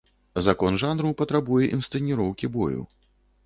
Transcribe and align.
Закон 0.45 0.79
жанру 0.83 1.11
патрабуе 1.21 1.69
інсцэніроўкі 1.77 2.53
бою. 2.61 2.81